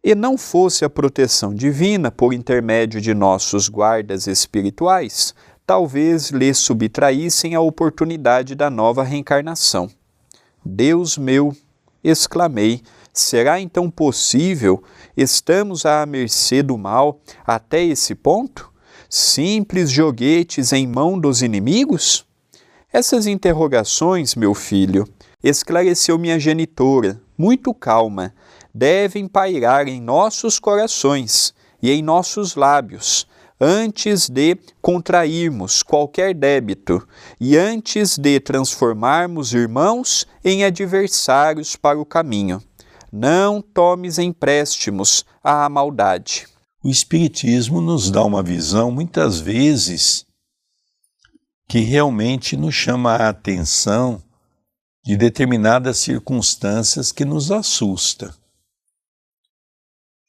[0.08, 5.36] e não fosse a proteção divina por intermédio de nossos guardas espirituais,
[5.66, 9.89] talvez lhe subtraíssem a oportunidade da nova reencarnação.
[10.64, 11.53] Deus meu,
[12.01, 12.82] exclamei,
[13.12, 14.82] será então possível?
[15.18, 18.72] Estamos à mercê do mal até esse ponto?
[19.10, 22.26] Simples joguetes em mão dos inimigos?
[22.93, 25.05] Essas interrogações, meu filho,
[25.43, 28.34] esclareceu minha genitora, muito calma,
[28.78, 31.51] devem pairar em nossos corações
[31.82, 33.25] e em nossos lábios,
[33.59, 37.05] antes de contrairmos qualquer débito
[37.39, 42.61] e antes de transformarmos irmãos em adversários para o caminho.
[43.11, 46.45] Não tomes empréstimos à maldade.
[46.84, 50.23] O Espiritismo nos dá uma visão, muitas vezes,
[51.67, 54.21] que realmente nos chama a atenção
[55.03, 58.36] de determinadas circunstâncias que nos assusta.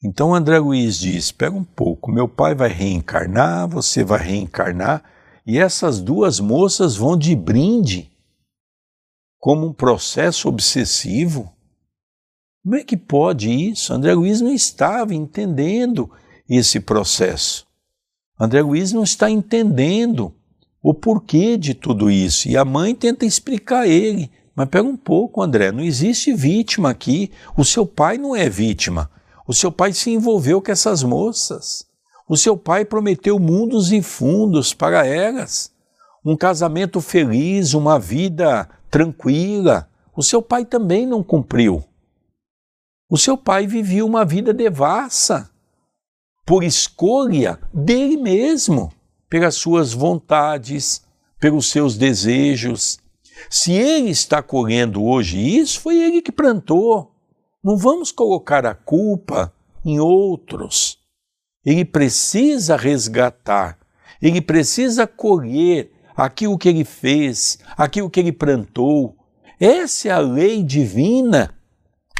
[0.03, 5.03] Então André Luiz diz: pega um pouco, meu pai vai reencarnar, você vai reencarnar,
[5.45, 8.09] e essas duas moças vão de brinde,
[9.37, 11.51] como um processo obsessivo.
[12.63, 13.93] Como é que pode isso?
[13.93, 16.11] André Luiz não estava entendendo
[16.47, 17.65] esse processo.
[18.39, 20.33] André Luiz não está entendendo
[20.81, 22.47] o porquê de tudo isso.
[22.47, 24.29] E a mãe tenta explicar a ele.
[24.55, 27.31] Mas pega um pouco, André, não existe vítima aqui.
[27.57, 29.09] O seu pai não é vítima.
[29.49, 31.83] O seu pai se envolveu com essas moças.
[32.29, 35.71] O seu pai prometeu mundos e fundos para elas.
[36.23, 39.89] Um casamento feliz, uma vida tranquila.
[40.15, 41.83] O seu pai também não cumpriu.
[43.09, 45.49] O seu pai vivia uma vida devassa,
[46.45, 48.93] por escolha dele mesmo,
[49.27, 51.01] pelas suas vontades,
[51.39, 52.99] pelos seus desejos.
[53.49, 57.15] Se ele está colhendo hoje isso, foi ele que plantou.
[57.63, 59.53] Não vamos colocar a culpa
[59.83, 60.97] em outros.
[61.65, 63.77] Ele precisa resgatar,
[64.21, 69.15] ele precisa colher aquilo que ele fez, aquilo que ele plantou.
[69.59, 71.53] Essa é a lei divina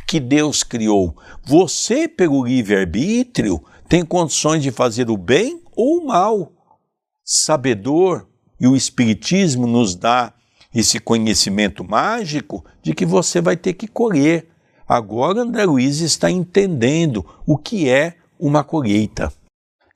[0.05, 1.15] que Deus criou.
[1.45, 6.51] Você, pelo livre-arbítrio, tem condições de fazer o bem ou o mal.
[7.23, 8.27] Sabedor,
[8.59, 10.33] e o Espiritismo nos dá
[10.75, 14.49] esse conhecimento mágico de que você vai ter que colher
[14.89, 19.31] Agora André Luiz está entendendo o que é uma colheita.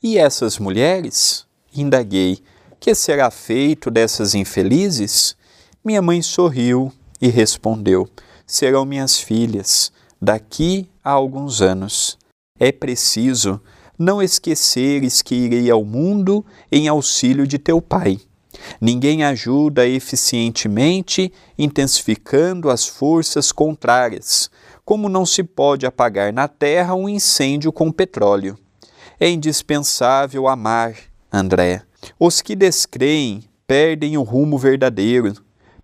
[0.03, 1.47] E essas mulheres?
[1.75, 2.43] Indaguei.
[2.79, 5.35] Que será feito dessas infelizes?
[5.83, 8.07] Minha mãe sorriu e respondeu:
[8.45, 9.91] Serão minhas filhas,
[10.21, 12.15] daqui a alguns anos.
[12.59, 13.59] É preciso
[13.97, 18.19] não esqueceres que irei ao mundo em auxílio de teu pai.
[18.79, 24.51] Ninguém ajuda eficientemente intensificando as forças contrárias,
[24.86, 28.57] como não se pode apagar na terra um incêndio com petróleo.
[29.19, 30.95] É indispensável amar,
[31.31, 31.84] André.
[32.19, 35.34] Os que descreem perdem o rumo verdadeiro,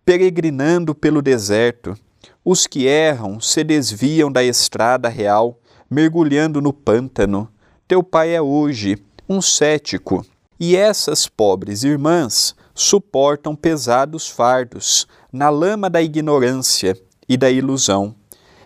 [0.04, 1.96] peregrinando pelo deserto.
[2.44, 7.50] Os que erram se desviam da estrada real, mergulhando no pântano.
[7.88, 8.98] Teu pai é hoje
[9.28, 10.26] um cético,
[10.60, 16.98] e essas pobres irmãs suportam pesados fardos na lama da ignorância
[17.28, 18.16] e da ilusão.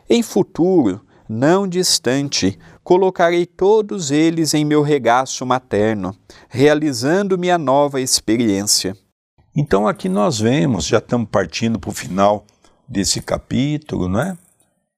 [0.09, 6.15] Em futuro, não distante, colocarei todos eles em meu regaço materno,
[6.49, 8.95] realizando minha nova experiência.
[9.55, 12.45] Então aqui nós vemos, já estamos partindo para o final
[12.87, 14.37] desse capítulo, não é?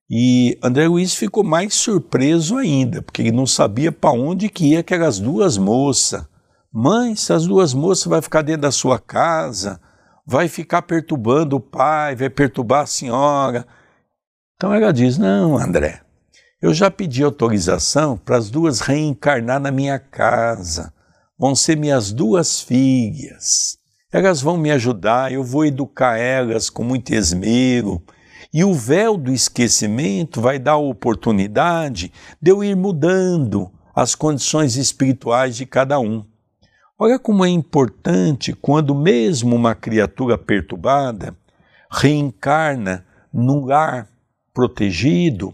[0.09, 4.81] E André Luiz ficou mais surpreso ainda, porque ele não sabia para onde que ia
[4.81, 6.23] aquelas duas moças.
[6.71, 9.79] Mãe, se as duas moças vai ficar dentro da sua casa,
[10.25, 13.65] vai ficar perturbando o pai, vai perturbar a senhora.
[14.55, 16.01] Então ela diz: Não, André,
[16.61, 20.93] eu já pedi autorização para as duas reencarnar na minha casa.
[21.37, 23.77] Vão ser minhas duas filhas.
[24.11, 28.01] Elas vão me ajudar, eu vou educar elas com muito esmero.
[28.53, 34.77] E o véu do esquecimento vai dar a oportunidade de eu ir mudando as condições
[34.77, 36.25] espirituais de cada um.
[36.97, 41.35] Olha como é importante quando mesmo uma criatura perturbada
[41.91, 44.07] reencarna num lar
[44.55, 45.53] protegido.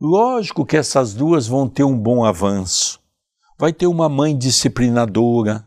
[0.00, 3.00] Lógico que essas duas vão ter um bom avanço.
[3.58, 5.66] Vai ter uma mãe disciplinadora.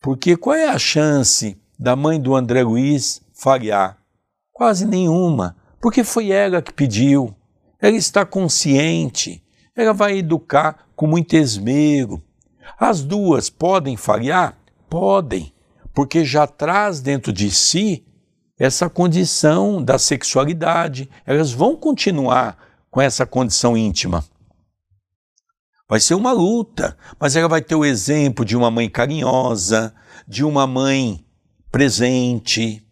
[0.00, 3.98] Porque qual é a chance da mãe do André Luiz falhar?
[4.50, 7.32] Quase nenhuma, porque foi ela que pediu.
[7.78, 9.44] Ela está consciente.
[9.76, 12.20] Ela vai educar com muito esmero
[12.78, 14.56] as duas podem falhar?
[14.88, 15.52] Podem,
[15.94, 18.04] porque já traz dentro de si
[18.60, 21.08] essa condição da sexualidade.
[21.24, 22.58] Elas vão continuar
[22.90, 24.22] com essa condição íntima.
[25.88, 29.94] Vai ser uma luta, mas ela vai ter o exemplo de uma mãe carinhosa,
[30.28, 31.24] de uma mãe
[31.72, 32.86] presente.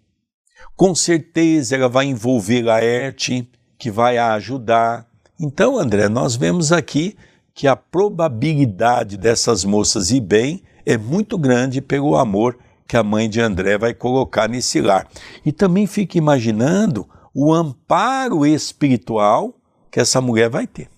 [0.74, 3.48] Com certeza ela vai envolver Laerte,
[3.78, 5.06] que vai a ajudar.
[5.38, 7.14] Então, André, nós vemos aqui
[7.54, 12.58] que a probabilidade dessas moças ir bem é muito grande pelo amor
[12.88, 15.06] que a mãe de André vai colocar nesse lar.
[15.44, 19.54] E também fica imaginando o amparo espiritual
[19.90, 20.88] que essa mulher vai ter.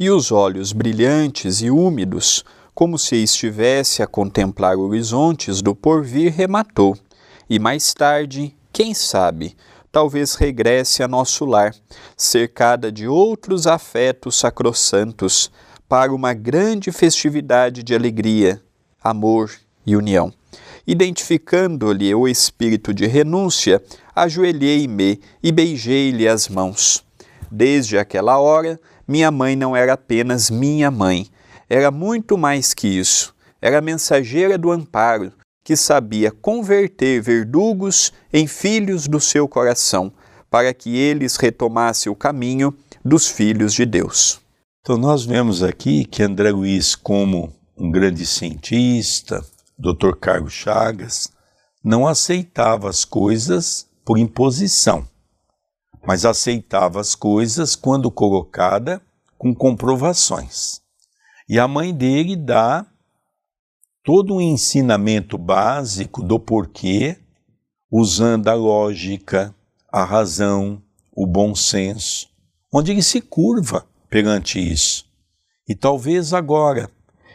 [0.00, 2.42] E os olhos brilhantes e úmidos,
[2.74, 6.96] como se estivesse a contemplar horizontes do porvir, rematou.
[7.48, 9.54] E mais tarde, quem sabe,
[9.92, 11.74] talvez regresse a nosso lar,
[12.16, 15.52] cercada de outros afetos sacrossantos,
[15.86, 18.60] para uma grande festividade de alegria,
[19.00, 19.52] amor
[19.86, 20.32] e união.
[20.86, 23.82] Identificando-lhe o espírito de renúncia,
[24.14, 27.04] ajoelhei-me e beijei-lhe as mãos.
[27.50, 31.26] Desde aquela hora, minha mãe não era apenas minha mãe,
[31.68, 33.34] era muito mais que isso.
[33.60, 35.32] Era mensageira do amparo,
[35.64, 40.12] que sabia converter verdugos em filhos do seu coração,
[40.50, 44.40] para que eles retomassem o caminho dos filhos de Deus.
[44.80, 49.42] Então, nós vemos aqui que André Luiz, como um grande cientista,
[49.78, 50.12] Dr.
[50.20, 51.30] Carlos Chagas,
[51.82, 55.06] não aceitava as coisas por imposição,
[56.06, 59.02] mas aceitava as coisas quando colocada
[59.36, 60.80] com comprovações.
[61.48, 62.86] E a mãe dele dá
[64.02, 67.18] todo um ensinamento básico do porquê,
[67.90, 69.54] usando a lógica,
[69.90, 72.28] a razão, o bom senso,
[72.72, 75.04] onde ele se curva perante isso.
[75.68, 76.90] E talvez agora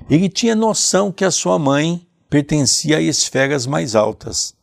[0.09, 4.53] ele tinha noção que a sua mãe pertencia a esferas mais altas,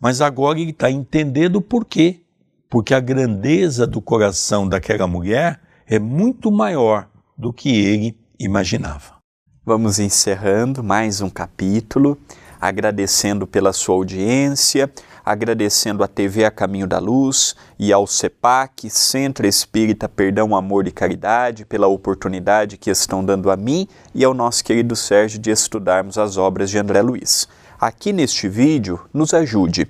[0.00, 2.20] mas agora ele está entendendo o porquê.
[2.68, 9.16] Porque a grandeza do coração daquela mulher é muito maior do que ele imaginava.
[9.64, 12.18] Vamos encerrando mais um capítulo,
[12.60, 14.92] agradecendo pela sua audiência,
[15.26, 20.92] agradecendo à TV A Caminho da Luz e ao CEPAC, Centro Espírita Perdão, Amor e
[20.92, 26.16] Caridade, pela oportunidade que estão dando a mim e ao nosso querido Sérgio de estudarmos
[26.16, 27.48] as obras de André Luiz.
[27.80, 29.88] Aqui neste vídeo, nos ajude.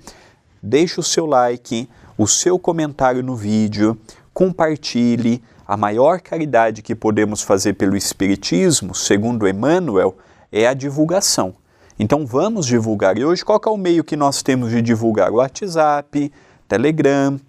[0.62, 3.95] Deixe o seu like, o seu comentário no vídeo,
[4.32, 5.45] compartilhe.
[5.68, 10.16] A maior caridade que podemos fazer pelo Espiritismo, segundo Emmanuel,
[10.51, 11.55] é a divulgação.
[11.99, 13.16] Então vamos divulgar.
[13.16, 15.32] E hoje qual é o meio que nós temos de divulgar?
[15.32, 16.30] WhatsApp,
[16.68, 17.40] Telegram,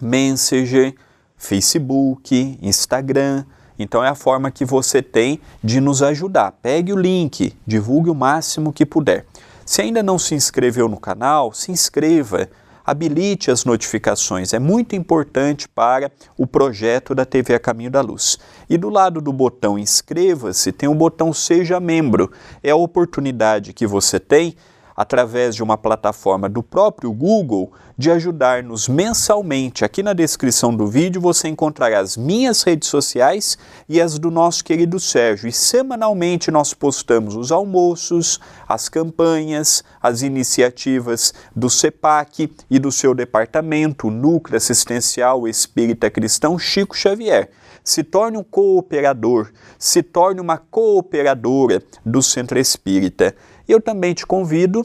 [0.00, 0.94] Messenger,
[1.36, 3.44] Facebook, Instagram.
[3.78, 6.52] Então é a forma que você tem de nos ajudar.
[6.62, 9.26] Pegue o link, divulgue o máximo que puder.
[9.64, 12.48] Se ainda não se inscreveu no canal, se inscreva
[12.84, 14.52] habilite as notificações.
[14.52, 18.38] É muito importante para o projeto da TV A Caminho da Luz.
[18.68, 22.30] E do lado do botão inscreva-se, tem o botão Seja Membro.
[22.62, 24.56] É a oportunidade que você tem
[24.96, 29.84] através de uma plataforma do próprio Google, de ajudar-nos mensalmente.
[29.84, 33.56] Aqui na descrição do vídeo você encontrará as minhas redes sociais
[33.88, 35.48] e as do nosso querido Sérgio.
[35.48, 43.14] E semanalmente nós postamos os almoços, as campanhas, as iniciativas do CEPAC e do seu
[43.14, 47.50] departamento, Núcleo Assistencial Espírita Cristão Chico Xavier
[47.84, 53.34] se torne um cooperador, se torne uma cooperadora do Centro Espírita.
[53.68, 54.84] Eu também te convido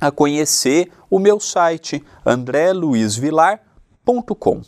[0.00, 4.62] a conhecer o meu site andreluizvilar.com.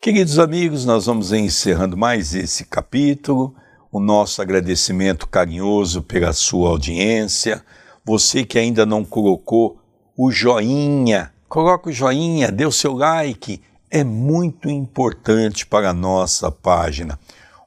[0.00, 3.54] Queridos amigos, nós vamos encerrando mais esse capítulo.
[3.90, 7.64] O nosso agradecimento carinhoso pela sua audiência.
[8.04, 9.78] Você que ainda não colocou
[10.16, 16.50] o joinha, coloque o joinha, dê o seu like, é muito importante para a nossa
[16.50, 17.18] página.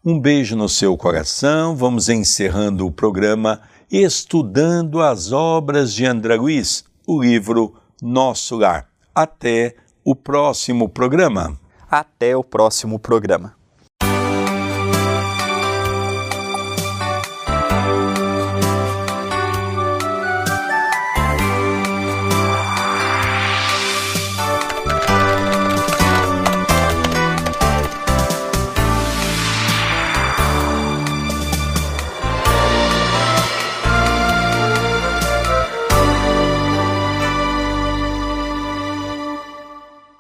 [0.03, 1.75] Um beijo no seu coração.
[1.75, 3.61] Vamos encerrando o programa
[3.91, 8.87] estudando as obras de André Luiz, o livro Nosso Lar.
[9.13, 11.59] Até o próximo programa.
[11.89, 13.61] Até o próximo programa.